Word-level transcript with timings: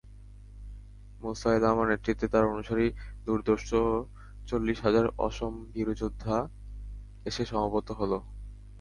মুসায়লামার 1.21 1.89
নেতৃত্বে 1.91 2.27
তার 2.33 2.45
অনুসারী 2.45 2.85
দুধর্ষ 3.25 3.69
চল্লিশ 4.47 4.77
হাজার 4.85 5.05
অসম 5.19 5.53
বীরযোদ্ধা 5.73 6.35
এসে 7.25 7.43
সমবেত 7.45 7.87
হল। 7.99 8.11